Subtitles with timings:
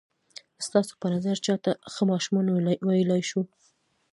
[0.65, 2.45] ستاسو په نظر چاته ښه ماشومان
[2.87, 3.41] ویلای شو؟